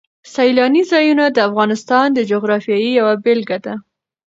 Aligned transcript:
سیلاني 0.33 0.83
ځایونه 0.91 1.25
د 1.29 1.37
افغانستان 1.49 2.07
د 2.13 2.19
جغرافیې 2.31 2.89
یوه 2.99 3.13
بېلګه 3.23 3.57
ده. 3.65 3.73